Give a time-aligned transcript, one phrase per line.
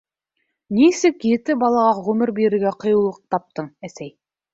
[0.77, 4.11] Нисек ете балаға ғүмер бирергә ҡыйыулыҡ таптың, әсәй?